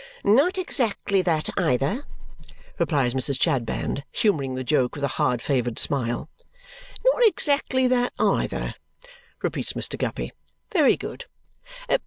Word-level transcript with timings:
"Not 0.23 0.57
exactly 0.57 1.21
that, 1.21 1.51
either," 1.59 2.05
replies 2.79 3.13
Mrs. 3.13 3.39
Chadband, 3.39 4.01
humouring 4.11 4.55
the 4.55 4.63
joke 4.63 4.95
with 4.95 5.03
a 5.03 5.07
hard 5.19 5.43
favoured 5.43 5.77
smile. 5.77 6.27
"Not 7.13 7.23
exactly 7.27 7.85
that, 7.85 8.11
either!" 8.17 8.73
repeats 9.43 9.73
Mr. 9.73 9.99
Guppy. 9.99 10.33
"Very 10.73 10.97
good. 10.97 11.25